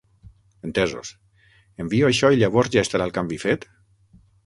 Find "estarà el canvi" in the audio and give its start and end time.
2.89-3.43